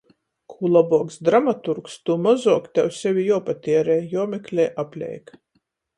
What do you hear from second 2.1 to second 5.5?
mozuok tev sevi juopatierej, juomeklej apleik.